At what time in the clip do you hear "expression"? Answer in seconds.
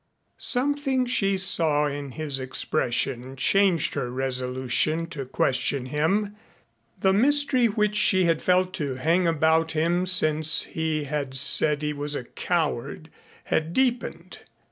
2.39-3.35